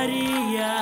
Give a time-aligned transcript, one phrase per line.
[0.00, 0.79] Maria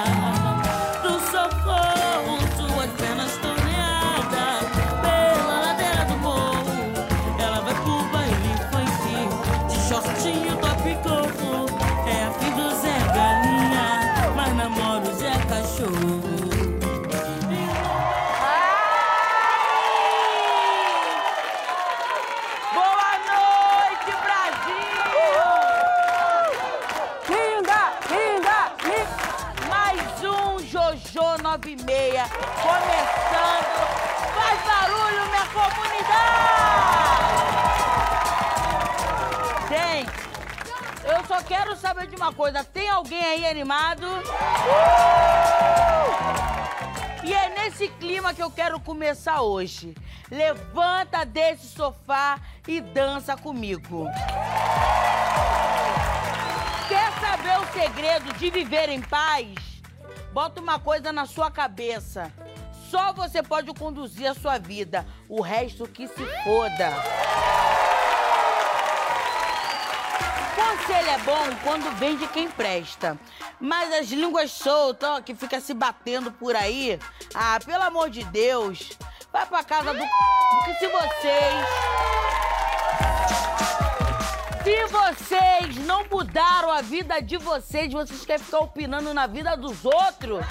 [42.39, 42.62] coisa.
[42.62, 44.06] Tem alguém aí animado?
[47.25, 49.92] E é nesse clima que eu quero começar hoje.
[50.31, 54.06] Levanta desse sofá e dança comigo.
[56.89, 59.48] Quer saber o segredo de viver em paz?
[60.33, 62.33] Bota uma coisa na sua cabeça.
[62.89, 65.05] Só você pode conduzir a sua vida.
[65.28, 66.92] O resto que se foda.
[70.59, 73.17] Conselho é bom quando vem de quem presta.
[73.61, 76.98] Mas as línguas soltas, ó, que fica se batendo por aí,
[77.33, 78.91] ah, pelo amor de Deus,
[79.32, 80.00] vai pra casa do.
[80.00, 81.55] Porque se vocês.
[84.65, 89.84] Se vocês não mudaram a vida de vocês, vocês querem ficar opinando na vida dos
[89.84, 90.44] outros?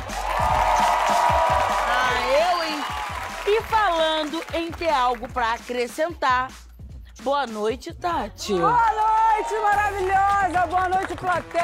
[1.89, 2.81] Ah, eu, hein?
[3.45, 6.49] E falando em ter algo pra acrescentar.
[7.21, 8.53] Boa noite, Tati.
[8.53, 9.26] Boa noite,
[9.61, 10.67] maravilhosa.
[10.67, 11.63] Boa noite, plateia.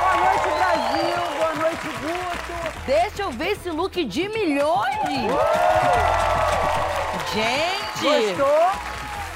[0.00, 1.22] Boa noite, Brasil.
[1.36, 2.84] Boa noite, Guto.
[2.86, 5.30] Deixa eu ver esse look de milhões!
[7.34, 8.36] Gente!
[8.36, 8.70] Gostou?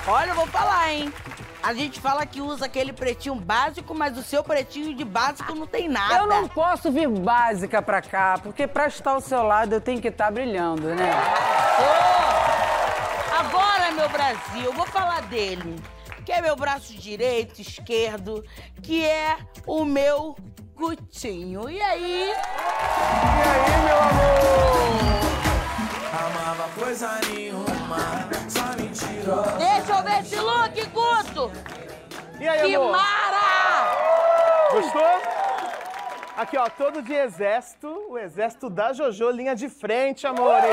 [0.07, 1.13] Olha, eu vou falar, hein?
[1.63, 5.67] A gente fala que usa aquele pretinho básico, mas o seu pretinho de básico não
[5.67, 6.17] tem nada.
[6.17, 10.01] Eu não posso vir básica pra cá, porque pra estar ao seu lado eu tenho
[10.01, 11.11] que estar brilhando, né?
[11.79, 15.77] Ô, Agora, meu Brasil, eu vou falar dele.
[16.25, 18.45] Que é meu braço direito, esquerdo,
[18.83, 20.37] que é o meu
[20.75, 21.69] Gutinho.
[21.69, 22.31] E aí?
[22.31, 25.23] E aí, meu amor?
[26.27, 29.43] Amava coisa nenhuma, só mentira.
[29.59, 31.53] Deixa eu ver esse look, Guto!
[32.41, 32.93] E aí, Que amor?
[32.93, 34.71] mara!
[34.73, 35.03] Gostou?
[36.37, 40.67] Aqui, ó, todo de exército, o exército da Jojo, linha de frente, amore.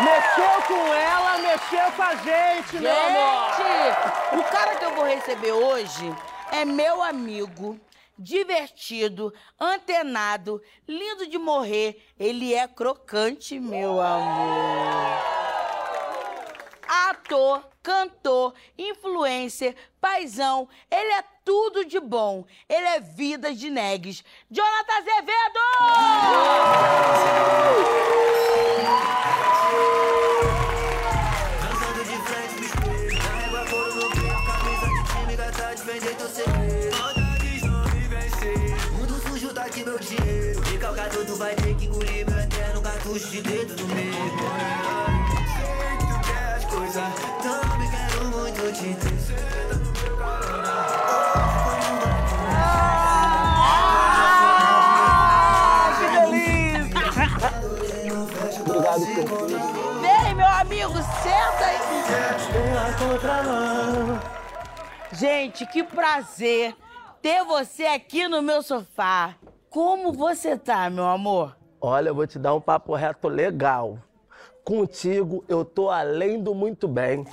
[0.00, 3.54] Mexeu com ela, mexeu com a gente, meu amor.
[4.38, 6.14] O cara que eu vou receber hoje
[6.52, 7.80] é meu amigo,
[8.16, 12.00] divertido, antenado, lindo de morrer.
[12.18, 15.32] Ele é crocante, meu amor.
[17.08, 22.44] Ator, cantor, influencer, paizão, ele é tudo de bom.
[22.68, 24.22] Ele é vida de negues.
[24.48, 25.60] Jonathan Azevedo!
[43.30, 44.12] De dedo no meio.
[45.54, 49.12] Sei que tu quer as coisas, também quero muito te ter.
[49.74, 50.42] No meu!
[58.64, 59.48] Obrigado por
[60.00, 61.78] Vem, meu amigo, senta aí.
[65.12, 66.74] Gente, que prazer
[67.20, 69.34] ter você aqui no meu sofá.
[69.70, 71.61] Como você tá, meu amor?
[71.84, 73.98] Olha, eu vou te dar um papo reto legal.
[74.64, 77.26] Contigo eu tô além do muito bem.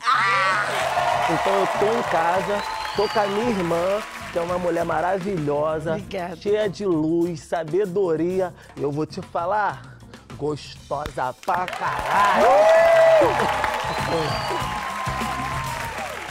[1.31, 2.63] Então eu tô em casa,
[2.95, 4.01] tô com a minha irmã,
[4.33, 6.35] que é uma mulher maravilhosa, Obrigada.
[6.35, 8.51] cheia de luz, sabedoria.
[8.75, 9.99] Eu vou te falar,
[10.35, 12.47] gostosa pra caralho.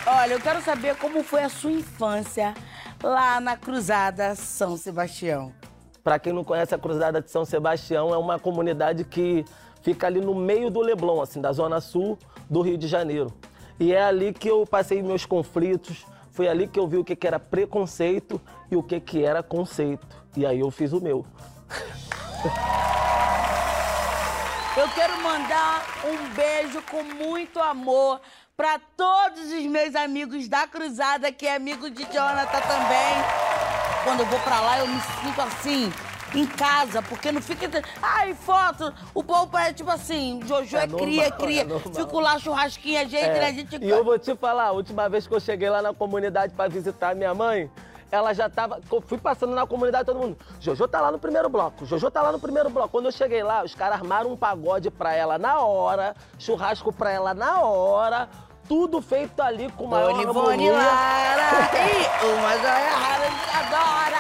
[0.05, 2.53] Olha, eu quero saber como foi a sua infância
[3.01, 5.53] lá na Cruzada São Sebastião.
[6.03, 9.45] Pra quem não conhece a Cruzada de São Sebastião, é uma comunidade que
[9.83, 12.19] fica ali no meio do Leblon, assim, da zona sul
[12.49, 13.33] do Rio de Janeiro.
[13.79, 17.27] E é ali que eu passei meus conflitos, foi ali que eu vi o que,
[17.27, 18.41] era preconceito
[18.71, 20.07] e o que, que era conceito.
[20.37, 21.25] E aí eu fiz o meu.
[24.77, 28.21] Eu quero mandar um beijo com muito amor
[28.57, 33.48] pra todos os meus amigos da Cruzada, que é amigo de Jonathan também.
[34.05, 35.93] Quando eu vou pra lá, eu me sinto assim,
[36.35, 37.69] em casa, porque não fica.
[38.03, 38.93] Ai, foto!
[39.15, 41.61] O povo é tipo assim, Jojo é, É cria, normal, cria.
[41.63, 41.95] é normal.
[41.95, 43.47] Fico lá, churrasquinho, a gente, É, né?
[43.47, 43.77] A gente.
[43.85, 46.69] E eu vou te falar, a última vez que eu cheguei lá na comunidade pra
[46.69, 47.71] visitar minha mãe,
[48.11, 48.81] ela já tava.
[48.91, 50.39] eu Fui passando na comunidade, todo mundo.
[50.61, 52.89] Jojo tá lá no primeiro bloco, Jojo tá lá no primeiro bloco.
[52.91, 57.11] Quando eu cheguei lá, os caras armaram um pagode pra ela na hora, churrasco pra
[57.11, 58.29] ela na hora,
[58.69, 60.73] tudo feito ali com maior Boni, Boni, harmonia.
[60.73, 61.49] Lara.
[62.21, 64.19] E uma joia rara que adora.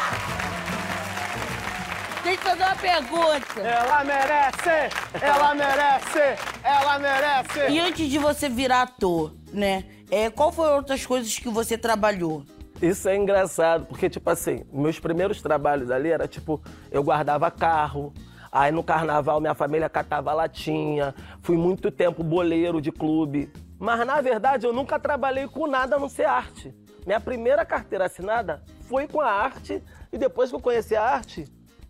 [2.23, 3.61] Deixa eu fazer uma pergunta.
[3.61, 4.97] Ela merece!
[5.21, 6.43] Ela merece!
[6.65, 7.71] Ela merece!
[7.71, 9.85] E antes de você virar ator, né?
[10.11, 12.43] É, qual foram outras coisas que você trabalhou?
[12.81, 18.12] Isso é engraçado, porque, tipo assim, meus primeiros trabalhos ali era tipo, eu guardava carro,
[18.53, 23.51] aí no carnaval minha família catava latinha, fui muito tempo boleiro de clube.
[23.79, 26.75] Mas na verdade eu nunca trabalhei com nada a não ser arte.
[27.07, 29.83] Minha primeira carteira assinada foi com a arte,
[30.13, 31.47] e depois que eu conheci a arte,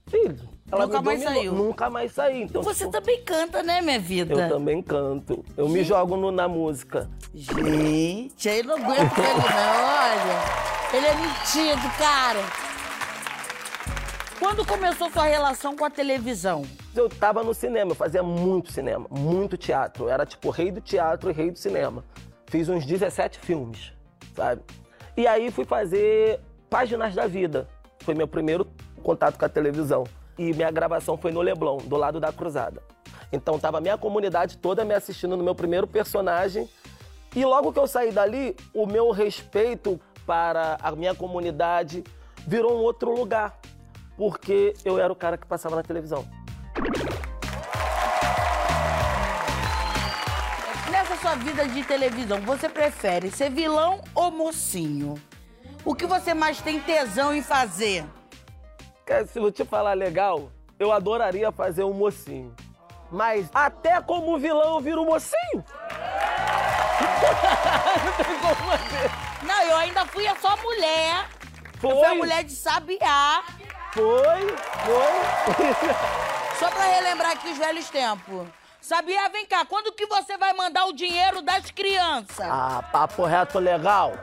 [0.07, 1.53] filho, ela Nunca mais saiu.
[1.53, 2.43] Nunca mais saí.
[2.43, 4.35] Então, Você tipo, também canta, né, minha vida?
[4.35, 5.43] Eu também canto.
[5.57, 7.09] Eu me jogo no- na música.
[7.35, 10.69] Gente, aí não aguento ele, não, olha.
[10.93, 12.41] Ele é metido, cara.
[14.39, 16.63] Quando começou sua relação com a televisão?
[16.95, 20.05] Eu tava no cinema, eu fazia muito cinema, muito teatro.
[20.05, 22.05] Eu era tipo rei do teatro e rei do cinema.
[22.47, 23.93] Fiz uns 17 filmes,
[24.37, 24.63] sabe?
[25.17, 26.41] E aí fui fazer
[26.71, 27.69] Páginas da Vida.
[27.99, 28.65] Foi meu primeiro
[29.03, 30.05] contato com a televisão.
[30.39, 32.81] E minha gravação foi no Leblon, do lado da Cruzada.
[33.33, 36.69] Então tava minha comunidade toda me assistindo no meu primeiro personagem.
[37.35, 42.05] E logo que eu saí dali, o meu respeito para a minha comunidade
[42.47, 43.59] virou um outro lugar.
[44.19, 46.29] Porque eu era o cara que passava na televisão.
[50.91, 55.15] Nessa sua vida de televisão, você prefere ser vilão ou mocinho?
[55.85, 58.05] O que você mais tem tesão em fazer?
[59.07, 60.51] Cara, se eu te falar legal,
[60.81, 62.53] eu adoraria fazer um mocinho.
[63.13, 65.65] Mas até como vilão eu viro mocinho.
[68.05, 69.11] Não tem como fazer.
[69.47, 71.29] Não, eu ainda fui a só mulher.
[71.81, 73.45] Foi, Eu fui a mulher de sabiá.
[73.93, 75.13] Foi, foi.
[76.59, 78.47] Só pra relembrar aqui os velhos tempos.
[78.81, 82.41] Sabiá, vem cá, quando que você vai mandar o dinheiro das crianças?
[82.41, 84.15] Ah, papo reto legal.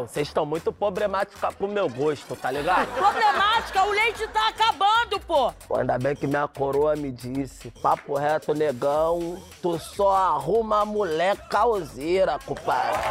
[0.00, 2.88] Vocês estão muito problemáticos pro meu gosto, tá ligado?
[2.96, 5.52] Problemática, o leite tá acabando, pô.
[5.68, 11.36] Pô, ainda bem que minha coroa me disse, papo reto, negão, tu só arruma mulher
[11.48, 12.98] causeira, compadre.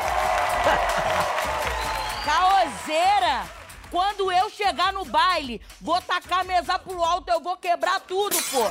[2.25, 3.62] Caoseira!
[3.93, 8.35] Quando eu chegar no baile, vou tacar a mesa pro alto, eu vou quebrar tudo,
[8.49, 8.61] pô.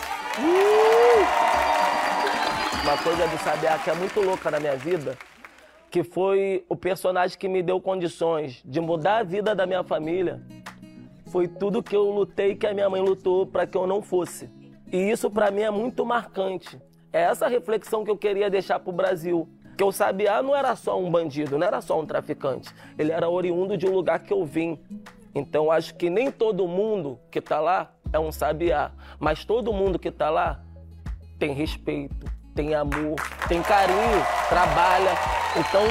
[2.82, 5.16] Uma coisa do Sabiá que é muito louca na minha vida,
[5.88, 10.42] que foi o personagem que me deu condições de mudar a vida da minha família.
[11.30, 14.50] Foi tudo que eu lutei que a minha mãe lutou para que eu não fosse.
[14.90, 16.82] E isso para mim é muito marcante.
[17.12, 19.48] É essa reflexão que eu queria deixar pro Brasil.
[19.82, 22.72] Que o Sabiá não era só um bandido, não era só um traficante.
[22.96, 24.78] Ele era oriundo de um lugar que eu vim.
[25.34, 29.98] Então acho que nem todo mundo que tá lá é um Sabiá, mas todo mundo
[29.98, 30.62] que tá lá
[31.36, 33.16] tem respeito, tem amor,
[33.48, 35.14] tem carinho, trabalha.
[35.56, 35.82] Então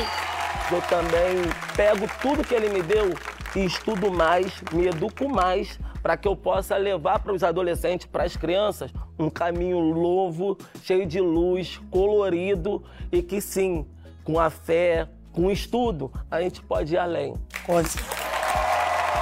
[0.72, 1.42] eu também
[1.76, 3.10] pego tudo que ele me deu
[3.58, 8.24] e estudo mais, me educo mais para que eu possa levar para os adolescentes, para
[8.24, 8.90] as crianças,
[9.22, 13.86] um caminho novo, cheio de luz, colorido e que sim,
[14.24, 17.36] com a fé, com o estudo, a gente pode ir além.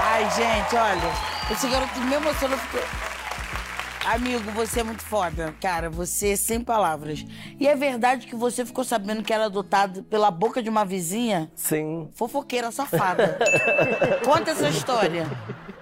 [0.02, 2.58] Ai, gente, olha, esse garoto me emocionou.
[4.06, 5.90] Amigo, você é muito foda, cara.
[5.90, 7.24] Você é sem palavras.
[7.60, 11.52] E é verdade que você ficou sabendo que era adotado pela boca de uma vizinha?
[11.56, 12.10] Sim.
[12.16, 13.38] Fofoqueira safada.
[14.26, 15.28] Conta essa história.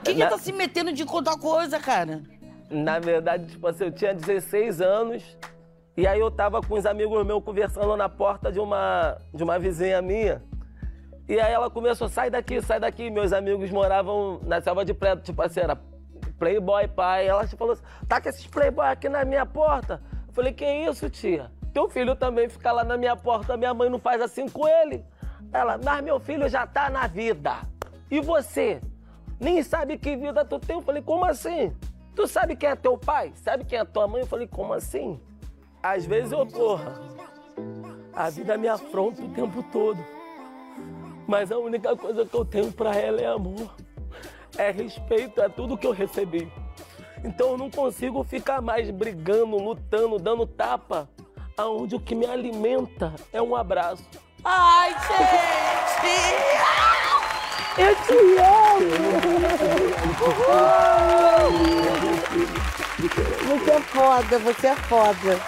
[0.04, 2.22] Quem que tá se metendo de contar coisa, cara?
[2.70, 5.38] Na verdade, tipo assim, eu tinha 16 anos
[5.96, 9.58] e aí eu tava com uns amigos meus conversando na porta de uma, de uma
[9.58, 10.44] vizinha minha.
[11.28, 13.10] E aí ela começou, sai daqui, sai daqui.
[13.10, 15.76] Meus amigos moravam na selva de preto, tipo assim, era
[16.38, 17.28] playboy pai.
[17.28, 20.00] Ela falou assim, tá com esses playboy aqui na minha porta.
[20.28, 21.52] Eu falei, que isso, tia?
[21.74, 25.04] Teu filho também fica lá na minha porta, minha mãe não faz assim com ele.
[25.52, 27.56] Ela, mas meu filho já tá na vida.
[28.12, 28.80] E você?
[29.40, 30.76] Nem sabe que vida tu tem?
[30.76, 31.76] Eu falei, como assim?
[32.18, 33.32] Tu sabe quem é teu pai?
[33.36, 34.22] Sabe quem é tua mãe?
[34.22, 35.22] Eu falei, como assim?
[35.84, 37.00] Às vezes eu, porra,
[38.12, 40.04] a vida me afronta o tempo todo.
[41.28, 43.72] Mas a única coisa que eu tenho pra ela é amor.
[44.58, 46.52] É respeito, é tudo que eu recebi.
[47.24, 51.08] Então eu não consigo ficar mais brigando, lutando, dando tapa,
[51.56, 54.04] aonde o que me alimenta é um abraço.
[54.44, 57.07] Ai, gente!
[57.78, 59.38] Eu te amo!
[63.48, 65.40] Você é foda, você é foda.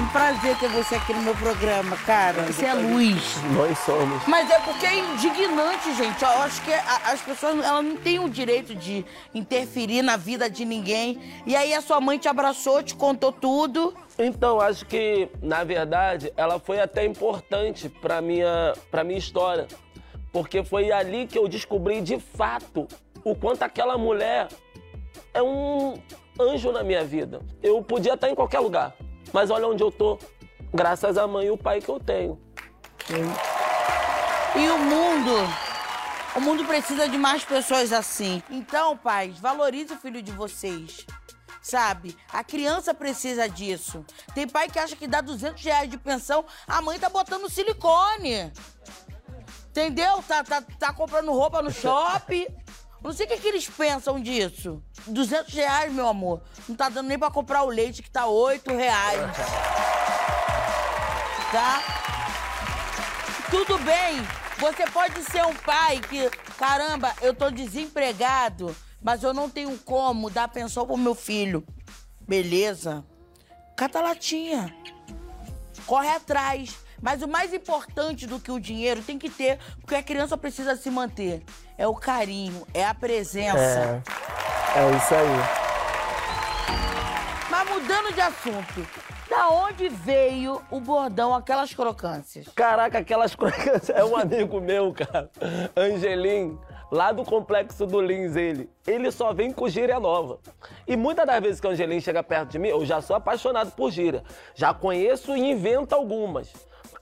[0.00, 2.44] Um prazer ter você aqui no meu programa, cara.
[2.44, 3.36] Você é luz.
[3.52, 4.22] Nós somos.
[4.28, 6.22] Mas é porque é indignante, gente.
[6.22, 10.64] Eu acho que as pessoas elas não têm o direito de interferir na vida de
[10.64, 11.20] ninguém.
[11.44, 13.92] E aí a sua mãe te abraçou, te contou tudo.
[14.16, 19.66] Então, acho que, na verdade, ela foi até importante pra minha, pra minha história.
[20.34, 22.88] Porque foi ali que eu descobri de fato
[23.22, 24.48] o quanto aquela mulher
[25.32, 25.94] é um
[26.40, 27.40] anjo na minha vida.
[27.62, 28.96] Eu podia estar em qualquer lugar,
[29.32, 30.18] mas olha onde eu tô.
[30.74, 32.36] Graças à mãe e o pai que eu tenho.
[34.56, 35.30] E o mundo,
[36.34, 38.42] o mundo precisa de mais pessoas assim.
[38.50, 41.06] Então, pais, valorize o filho de vocês.
[41.62, 42.16] Sabe?
[42.32, 44.04] A criança precisa disso.
[44.34, 48.52] Tem pai que acha que dá 200 reais de pensão, a mãe tá botando silicone.
[49.74, 50.22] Entendeu?
[50.22, 52.46] Tá, tá, tá comprando roupa no shopping.
[53.02, 54.80] Não sei o que, que eles pensam disso.
[55.08, 56.42] 200 reais, meu amor.
[56.68, 59.36] Não tá dando nem pra comprar o leite, que tá 8 reais.
[61.50, 61.82] Tá?
[63.50, 64.22] Tudo bem,
[64.58, 70.30] você pode ser um pai que, caramba, eu tô desempregado, mas eu não tenho como
[70.30, 71.66] dar pensão pro meu filho.
[72.20, 73.04] Beleza.
[73.76, 74.72] Cata latinha.
[75.84, 76.83] Corre atrás.
[77.04, 80.74] Mas o mais importante do que o dinheiro tem que ter, porque a criança precisa
[80.74, 81.42] se manter.
[81.76, 84.02] É o carinho, é a presença.
[84.74, 85.28] É, é isso aí.
[87.50, 88.88] Mas mudando de assunto,
[89.28, 92.48] da onde veio o bordão Aquelas Crocâncias?
[92.54, 93.90] Caraca, aquelas coisas.
[93.90, 95.30] É um amigo meu, cara.
[95.76, 96.58] Angelim,
[96.90, 98.70] lá do complexo do Lins, ele.
[98.86, 100.38] Ele só vem com gíria nova.
[100.88, 103.72] E muitas das vezes que o Angelim chega perto de mim, eu já sou apaixonado
[103.72, 104.24] por gíria.
[104.54, 106.50] Já conheço e invento algumas.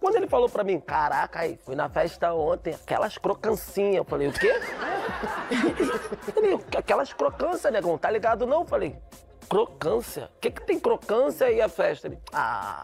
[0.03, 3.99] Quando ele falou pra mim, caraca, aí, fui na festa ontem, aquelas crocancinhas.
[3.99, 4.51] Eu falei, o quê?
[6.35, 8.63] Ele, aquelas crocâncias, negão, tá ligado não?
[8.63, 8.99] Eu falei,
[9.49, 10.29] crocância?
[10.37, 12.09] O que que tem crocância aí a festa?
[12.09, 12.83] Ele, ah,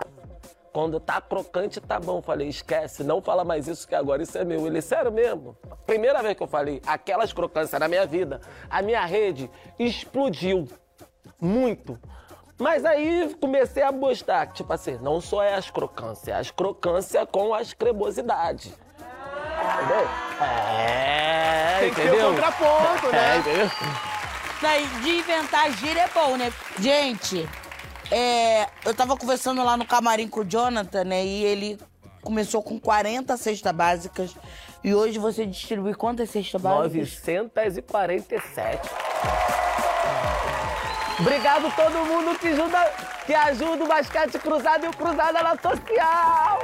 [0.73, 2.23] quando tá crocante, tá bom.
[2.23, 4.65] Falei, esquece, não fala mais isso que agora isso é meu.
[4.65, 5.57] Ele, sério mesmo?
[5.85, 10.69] Primeira vez que eu falei, aquelas crocâncias na minha vida, a minha rede explodiu
[11.41, 11.99] muito.
[12.59, 16.51] Mas aí comecei a gostar, que, tipo assim, não só é as crocâncias, é as
[16.51, 18.73] crocâncias com as cremosidades.
[19.75, 20.09] Entendeu?
[20.41, 22.31] É, Tem que ter entendeu?
[22.31, 23.37] o contraponto, É, né?
[23.39, 23.71] entendeu?
[24.61, 26.53] Daí, de inventar gíria é bom, né?
[26.81, 27.49] Gente,
[28.11, 31.25] é, eu tava conversando lá no camarim com o Jonathan, né?
[31.25, 31.79] E ele
[32.23, 34.35] começou com 40 cestas básicas.
[34.83, 36.93] E hoje você distribui quantas cestas básicas?
[37.25, 38.89] 947.
[41.21, 42.93] Obrigado todo mundo que ajuda,
[43.27, 46.59] que ajuda o basquete cruzado e o cruzada na social.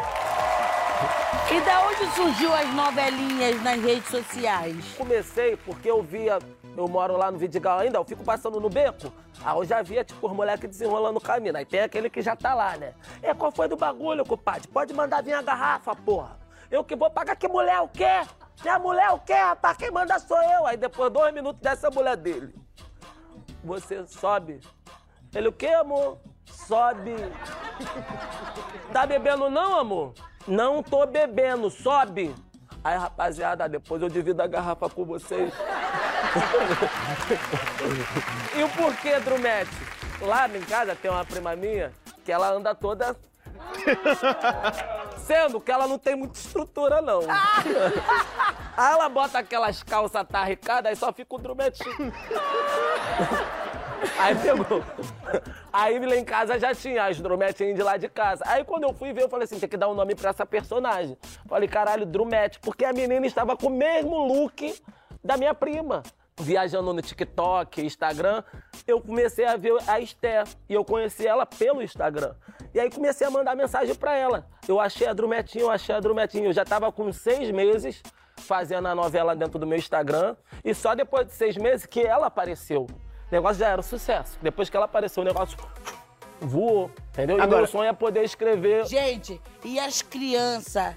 [1.51, 4.95] E da onde surgiu as novelinhas nas redes sociais?
[4.97, 6.39] Comecei porque eu via,
[6.77, 9.13] eu moro lá no Vidigal ainda, eu fico passando no beco.
[9.45, 11.57] Aí eu já via, tipo, os moleques desenrolando o caminho.
[11.57, 12.95] Aí tem aquele que já tá lá, né?
[13.23, 14.69] É, qual foi do bagulho, compadre?
[14.69, 16.39] Pode mandar vir a garrafa, porra.
[16.71, 18.23] Eu que vou pagar, que mulher o quê?
[18.63, 19.77] Minha mulher o quê, rapaz?
[19.77, 20.65] Quem manda sou eu.
[20.65, 22.55] Aí depois, dois minutos dessa mulher dele.
[23.65, 24.61] Você sobe.
[25.35, 26.19] Ele, o quê, amor?
[26.45, 27.17] Sobe.
[28.93, 30.13] Tá bebendo não, amor?
[30.47, 32.35] Não tô bebendo, sobe.
[32.85, 35.53] Aí, rapaziada, depois eu divido a garrafa com vocês.
[38.55, 39.71] e o porquê, Drumete?
[40.21, 41.91] Lá em casa tem uma prima minha
[42.25, 43.17] que ela anda toda.
[45.17, 47.23] Sendo que ela não tem muita estrutura, não.
[48.77, 52.13] Aí ela bota aquelas calças atarricadas, aí só fica o drumetinho.
[54.19, 54.83] Aí pegou.
[55.73, 58.45] Aí lá em casa já tinha as drumetinhas de lá de casa.
[58.47, 60.45] Aí quando eu fui ver, eu falei assim, tem que dar um nome pra essa
[60.45, 61.17] personagem.
[61.49, 64.75] Falei, caralho, Drumete, porque a menina estava com o mesmo look
[65.23, 66.03] da minha prima.
[66.37, 68.43] Viajando no TikTok, Instagram,
[68.89, 70.45] eu comecei a ver a Esther.
[70.69, 72.35] E eu conheci ela pelo Instagram.
[72.75, 74.45] E aí comecei a mandar mensagem pra ela.
[74.67, 76.47] Eu achei a Drumetinha, eu achei a Drumetinha.
[76.47, 78.03] Eu já tava com seis meses
[78.37, 80.37] fazendo a novela dentro do meu Instagram.
[80.65, 82.83] E só depois de seis meses que ela apareceu.
[82.83, 84.39] O negócio já era um sucesso.
[84.43, 85.57] Depois que ela apareceu, o negócio
[86.41, 86.91] voou.
[87.11, 87.39] Entendeu?
[87.39, 88.87] E Agora- meu sonho é poder escrever.
[88.87, 90.95] Gente, e as crianças?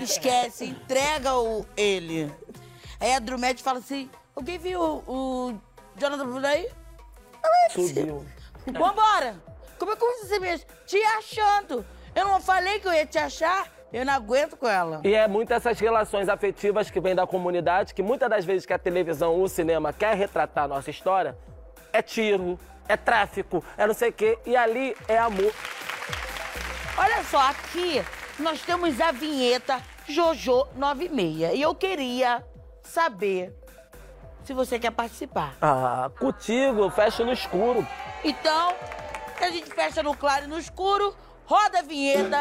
[0.00, 2.32] Esquece, entrega o ele.
[3.00, 5.54] Aí a Drumete fala assim: alguém viu o
[5.96, 6.68] Jonathan por aí?
[7.70, 8.24] Subiu.
[8.66, 9.42] Vambora!
[9.78, 11.84] Como é que você me te achando?
[12.14, 13.68] Eu não falei que eu ia te achar?
[13.92, 15.02] Eu não aguento com ela.
[15.04, 18.72] E é muito essas relações afetivas que vêm da comunidade, que muitas das vezes que
[18.72, 21.36] a televisão ou o cinema quer retratar a nossa história,
[21.92, 22.58] é tiro,
[22.88, 25.52] é tráfico, é não sei o quê, e ali é amor.
[26.96, 28.02] Olha só, aqui
[28.38, 31.54] nós temos a vinheta Jojo 96.
[31.54, 32.42] E eu queria
[32.82, 33.54] saber
[34.42, 35.54] se você quer participar.
[35.60, 37.86] Ah, contigo, eu fecho no escuro.
[38.24, 38.74] Então,
[39.40, 41.14] a gente fecha no claro e no escuro,
[41.46, 42.38] roda a vinheta.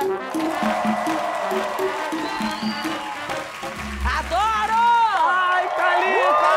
[4.17, 4.81] Adoro!
[5.29, 6.55] Ai, Thalita!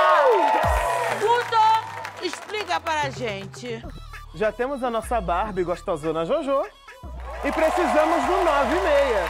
[1.21, 3.85] Guto, explica para a gente.
[4.35, 6.67] Já temos a nossa Barbie gostosona Jojo
[7.45, 9.25] e precisamos do 9 e meia.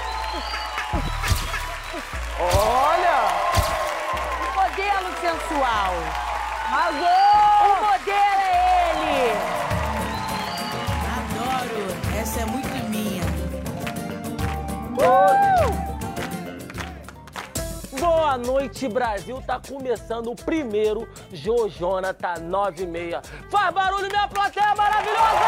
[2.40, 3.28] Olha!
[4.54, 5.94] Modelo sensual.
[6.64, 7.23] Arrasou!
[18.74, 19.40] Noite, Brasil.
[19.46, 23.22] Tá começando o primeiro Jojonata 96.
[23.50, 25.44] Faz barulho, minha plateia maravilhosa!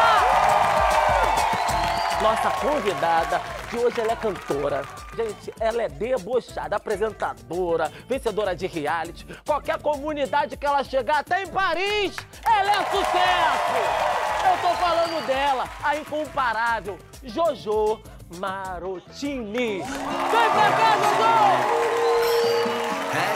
[2.21, 4.81] Nossa convidada de hoje ela é cantora.
[5.15, 9.27] Gente, ela é debochada, apresentadora, vencedora de reality.
[9.45, 13.77] Qualquer comunidade que ela chegar, até em Paris, ela é sucesso!
[14.49, 18.01] Eu tô falando dela, a incomparável Jojo
[18.39, 19.81] Marotini.
[19.81, 22.16] Vem pra cá, Jojo!
[23.17, 23.33] É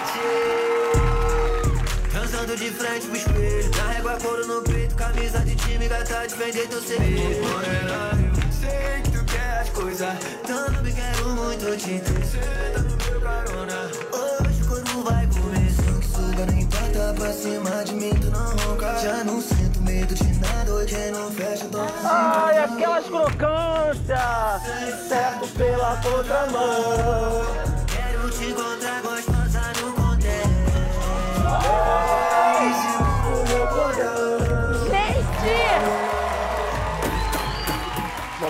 [2.14, 3.72] Dançando de frente pro espelho.
[3.78, 8.52] Na régua couro no peito Camisa de time gata de vender teu segredo Morena, eu
[8.52, 10.14] sei que tu quer as coisas
[10.46, 12.74] Também quero muito te ter.
[12.74, 13.90] Tá no meu carona.
[14.14, 18.56] Hoje o corpo vai comer Suga, suga, não importa Pra cima de mim tu não
[18.58, 19.00] ronca.
[19.00, 24.62] Já não sinto medo de nada Hoje não fecha, tô Ai, aquelas crocâncias,
[25.08, 27.81] certo pela contramão.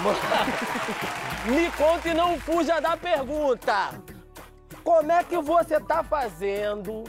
[0.09, 0.45] Lá.
[1.51, 3.89] Me conta e não fuja da pergunta.
[4.83, 7.03] Como é que você tá fazendo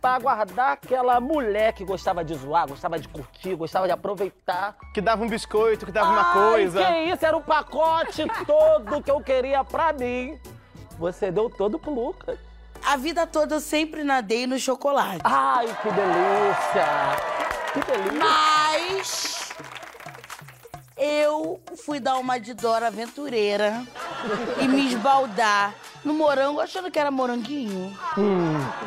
[0.00, 4.76] pra guardar aquela mulher que gostava de zoar, gostava de curtir, gostava de aproveitar?
[4.92, 6.84] Que dava um biscoito, que dava uma Ai, coisa.
[6.84, 10.38] que isso, era o pacote todo que eu queria pra mim.
[10.98, 12.38] Você deu todo pro Lucas.
[12.86, 15.20] a vida toda eu sempre nadei no chocolate.
[15.24, 16.86] Ai, que delícia!
[17.72, 18.18] Que delícia!
[18.20, 19.33] Mas
[21.04, 23.82] eu fui dar uma de Dora aventureira
[24.62, 27.96] e me esbaldar no morango achando que era moranguinho.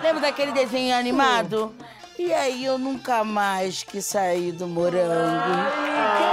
[0.02, 1.76] Lembra daquele desenho animado?
[2.18, 5.06] E aí eu nunca mais quis sair do morango.
[6.18, 6.24] Que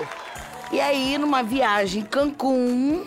[0.00, 0.74] isso?
[0.74, 3.06] E aí, numa viagem em Cancún,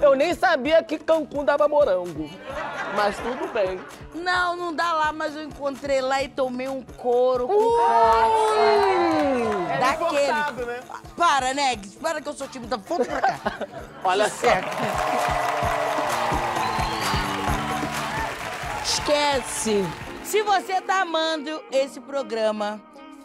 [0.00, 2.30] Eu nem sabia que Cancún dava morango.
[2.94, 3.80] Mas tudo bem.
[4.14, 8.58] não, não dá lá, mas eu encontrei lá e tomei um couro com pote.
[9.72, 10.26] É Daquele.
[10.26, 10.80] forçado, né?
[11.16, 11.76] Para, né?
[12.00, 12.76] Para que eu sou tímida.
[12.76, 13.40] Volta pra cá.
[14.04, 14.46] Olha só.
[18.82, 19.84] Esquece.
[20.24, 22.80] Se você tá amando esse programa,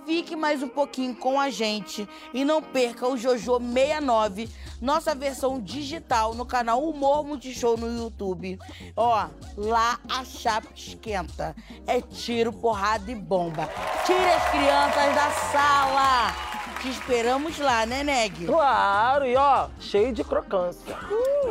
[0.06, 4.50] fique mais um pouquinho com a gente e não perca o Jojo 69,
[4.82, 8.60] nossa versão digital no canal Humor Multishow no YouTube.
[8.96, 11.56] Ó, lá a chapa esquenta.
[11.88, 13.70] É tiro, porrada e bomba.
[14.06, 16.34] Tire as crianças da sala.
[16.82, 18.46] Te esperamos lá, né, Neg?
[18.46, 20.96] Claro, e ó, cheio de crocância.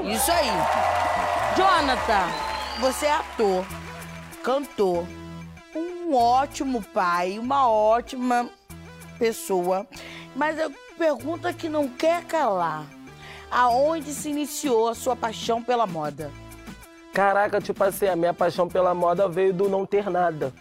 [0.04, 0.48] Isso aí.
[1.56, 2.28] Jonathan,
[2.80, 3.64] você é ator,
[4.42, 5.04] cantor,
[5.74, 8.48] um ótimo pai, uma ótima
[9.18, 9.86] pessoa.
[10.34, 12.84] Mas a pergunta que não quer calar:
[13.54, 16.28] aonde se iniciou a sua paixão pela moda?
[17.12, 20.52] Caraca, tipo assim, a minha paixão pela moda veio do não ter nada.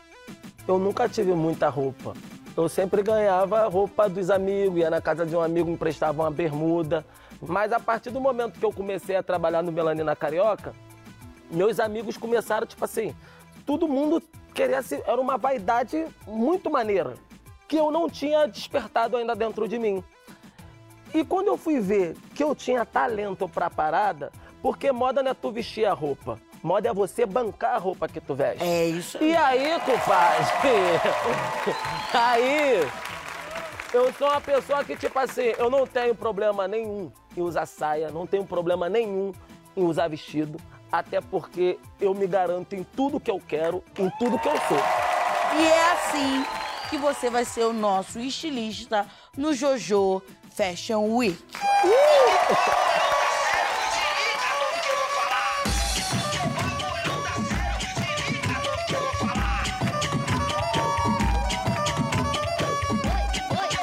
[0.67, 2.13] Eu nunca tive muita roupa.
[2.55, 6.29] Eu sempre ganhava roupa dos amigos, ia na casa de um amigo, me emprestava uma
[6.29, 7.03] bermuda.
[7.41, 10.75] Mas a partir do momento que eu comecei a trabalhar no Melanina Carioca,
[11.49, 13.15] meus amigos começaram, tipo assim,
[13.65, 14.21] todo mundo
[14.53, 15.01] queria ser.
[15.07, 17.15] Era uma vaidade muito maneira,
[17.67, 20.03] que eu não tinha despertado ainda dentro de mim.
[21.13, 25.33] E quando eu fui ver que eu tinha talento pra parada, porque moda não é
[25.33, 28.63] tu vestir a roupa, moda é você bancar a roupa que tu veste.
[28.63, 30.45] É isso E aí, compadre?
[32.13, 32.89] Aí,
[33.93, 38.09] eu sou uma pessoa que, tipo assim, eu não tenho problema nenhum em usar saia,
[38.09, 39.31] não tenho problema nenhum
[39.75, 40.59] em usar vestido,
[40.91, 44.77] até porque eu me garanto em tudo que eu quero, em tudo que eu sou.
[45.59, 46.45] E é assim
[46.89, 49.05] que você vai ser o nosso estilista
[49.37, 50.21] no Jojo
[50.55, 51.37] Fashion Week.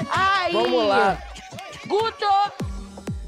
[0.08, 0.52] Aí.
[0.52, 1.18] Vamos lá.
[1.88, 2.24] Guto,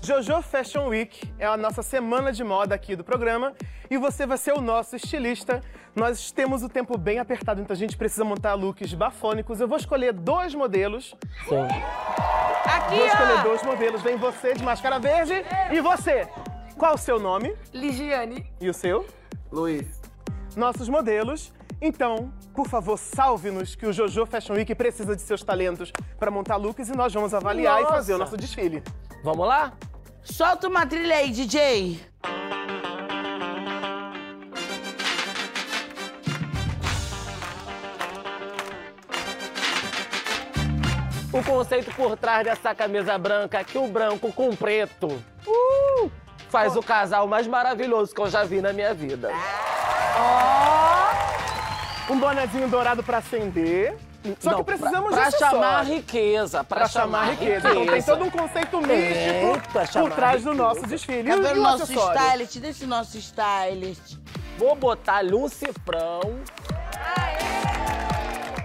[0.05, 3.53] Jojo Fashion Week é a nossa semana de moda aqui do programa
[3.91, 5.61] e você vai ser o nosso estilista.
[5.97, 9.61] Nós temos o tempo bem apertado, então a gente precisa montar looks bafônicos.
[9.61, 11.17] Eu vou escolher dois modelos.
[11.49, 12.52] Sim.
[12.65, 13.43] Aqui, Vou escolher ó.
[13.43, 14.03] dois modelos.
[14.03, 15.35] Vem você de máscara verde
[15.71, 16.29] e você.
[16.77, 18.47] Qual o seu nome Ligiane.
[18.61, 19.07] e o seu?
[19.51, 20.01] Luiz.
[20.57, 21.53] Nossos modelos.
[21.81, 26.57] Então, por favor, salve-nos que o Jojo Fashion Week precisa de seus talentos para montar
[26.57, 27.95] looks e nós vamos avaliar e Nossa.
[27.95, 28.83] fazer o nosso desfile.
[29.25, 29.73] Vamos lá?
[30.23, 32.01] Solta uma trilha aí, DJ.
[41.43, 45.07] O conceito por trás dessa camisa branca é que o branco com preto
[45.47, 46.11] uh,
[46.49, 49.31] faz o casal mais maravilhoso que eu já vi na minha vida.
[52.09, 53.97] Um bonezinho dourado para acender.
[54.39, 57.69] Só Não, que precisamos pra, pra de chamar riqueza, pra, Pra chamar riqueza.
[57.71, 60.69] Então tem todo um conceito místico chamar por trás do riqueza.
[60.69, 61.29] nosso desfile.
[61.29, 62.21] Tá e, o- e vendo o nosso acessório?
[62.21, 62.57] stylist?
[62.61, 64.17] Desse nosso stylist.
[64.59, 66.21] Vou botar ali um cifrão.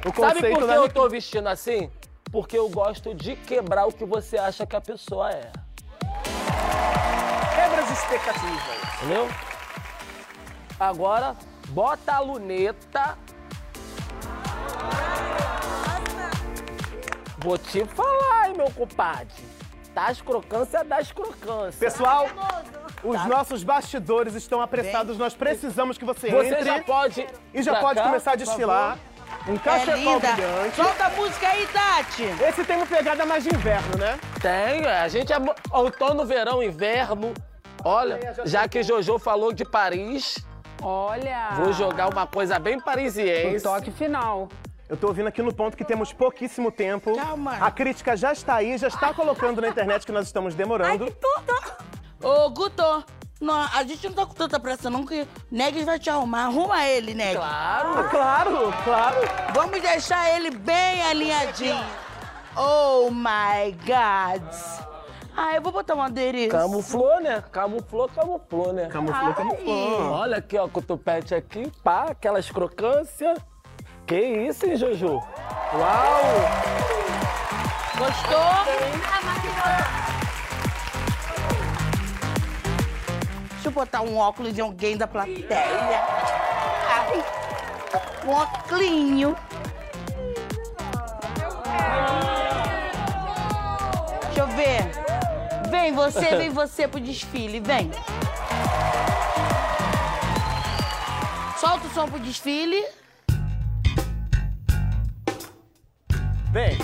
[0.06, 1.90] O Sabe conceito por que eu tô vestindo assim?
[2.38, 5.52] Porque eu gosto de quebrar o que você acha que a pessoa é.
[7.56, 8.94] quebra de expectativas.
[8.98, 9.28] Entendeu?
[10.80, 11.36] Agora,
[11.70, 13.18] bota a luneta.
[17.40, 19.44] Vou te falar, hein, meu compadre.
[19.96, 21.80] Das crocâncias das crocâncias.
[21.80, 22.28] Pessoal,
[23.04, 25.18] os nossos bastidores estão apressados.
[25.18, 27.28] Nós precisamos que você, Você entre já pode.
[27.52, 29.00] e já pode cá, começar a desfilar.
[29.48, 30.32] Um É cachecol linda.
[30.34, 30.76] brilhante.
[30.76, 32.24] Solta a música aí, Tati.
[32.48, 34.20] Esse tem uma pegada mais de inverno, né?
[34.42, 35.38] Tem, é, a gente é
[35.72, 37.34] outono, verão, inverno.
[37.84, 40.44] Olha, já que Jojo falou de Paris,
[40.82, 41.52] Olha.
[41.56, 43.64] vou jogar uma coisa bem O parisiense.
[43.64, 44.50] toque final.
[44.90, 47.16] Eu tô ouvindo aqui no ponto que temos pouquíssimo tempo.
[47.16, 47.58] Calma.
[47.60, 51.14] A crítica já está aí, já está colocando na internet que nós estamos demorando.
[52.22, 53.06] Ô, Guto,
[53.40, 56.46] não, a gente não tá com tanta pressa não, que Negs vai te arrumar.
[56.46, 57.38] Arruma ele, Negs.
[57.38, 58.00] Claro.
[58.00, 59.18] Ah, claro, claro.
[59.54, 61.86] Vamos deixar ele bem alinhadinho.
[62.56, 64.44] Oh, my God.
[65.36, 66.50] Ah, eu vou botar um adereço.
[66.50, 67.44] Camuflou, né?
[67.52, 68.88] Camuflou, camuflou, né?
[68.88, 70.12] Camuflou, camuflou.
[70.12, 73.38] Olha aqui, ó, com o tupete aqui, pá, aquelas crocâncias.
[74.08, 75.22] Que isso, hein, Jojo?
[75.74, 76.22] Uau!
[78.00, 79.47] Gostou?
[83.68, 85.46] Deixa eu botar um óculos de alguém da plateia.
[86.90, 87.22] Ai,
[88.26, 89.36] um óculinho.
[94.24, 95.70] Deixa eu ver.
[95.70, 97.92] Vem você, vem você pro desfile, vem.
[101.60, 102.86] Solta o som pro desfile.
[106.54, 106.78] Vem.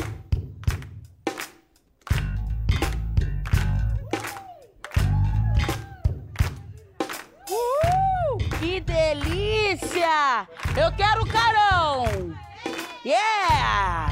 [10.75, 12.05] Eu quero carão!
[13.05, 14.09] Yeah!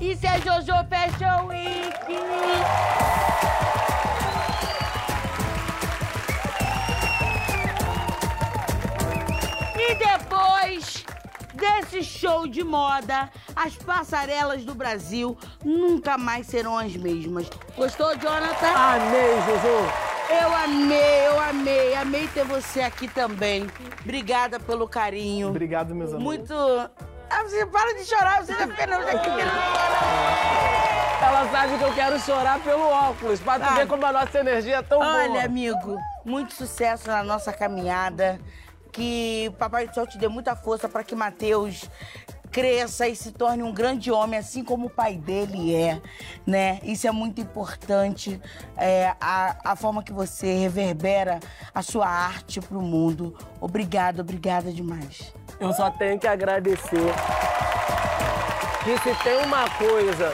[0.00, 2.91] Isso é Jojo Fashion Week!
[11.66, 17.48] Desse show de moda, as passarelas do Brasil nunca mais serão as mesmas.
[17.76, 18.72] Gostou, Jonathan?
[18.74, 19.92] Amei, Jojo.
[20.42, 21.94] Eu amei, eu amei.
[21.94, 23.68] Amei ter você aqui também.
[24.00, 25.48] Obrigada pelo carinho.
[25.50, 26.24] Obrigado, meus amores.
[26.24, 26.54] Muito.
[27.30, 31.18] Ah, você para de chorar, você já fica não, já fica querendo chorar.
[31.22, 33.74] Ela sabe que eu quero chorar pelo óculos, pra tu Ah.
[33.74, 35.44] ver como a nossa energia é tão Olha, boa.
[35.44, 38.40] amigo, muito sucesso na nossa caminhada.
[38.92, 41.88] Que o Papai do Céu te dê muita força para que Mateus
[42.52, 46.00] cresça e se torne um grande homem, assim como o pai dele é,
[46.46, 46.78] né?
[46.82, 48.38] Isso é muito importante,
[48.76, 51.40] é, a, a forma que você reverbera
[51.74, 53.34] a sua arte pro mundo.
[53.58, 55.34] Obrigada, obrigada demais.
[55.58, 57.14] Eu só tenho que agradecer.
[58.84, 60.32] Que se tem uma coisa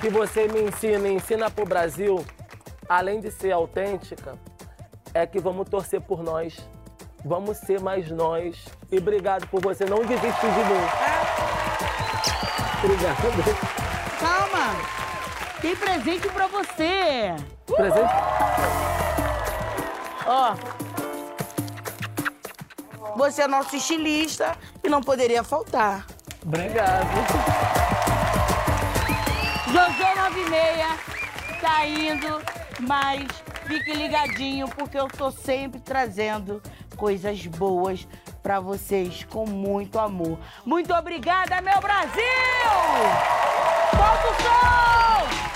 [0.00, 2.24] que você me ensina e ensina pro Brasil,
[2.88, 4.36] além de ser autêntica,
[5.14, 6.56] é que vamos torcer por nós.
[7.24, 8.56] Vamos ser mais nós.
[8.90, 10.86] E obrigado por você não desistir de mim.
[12.82, 13.16] Obrigado.
[14.18, 14.74] Calma!
[15.60, 17.36] Tem presente pra você!
[17.66, 18.12] Presente?
[20.26, 20.54] Ó.
[23.16, 26.06] Você é nosso estilista e não poderia faltar.
[26.42, 27.06] Obrigado.
[29.66, 32.40] Jojo 96 tá indo,
[32.80, 33.26] mas
[33.66, 36.62] fique ligadinho, porque eu tô sempre trazendo
[37.00, 38.06] coisas boas
[38.42, 40.38] pra vocês com muito amor.
[40.66, 42.20] Muito obrigada, meu Brasil!
[43.90, 45.49] Solta o som!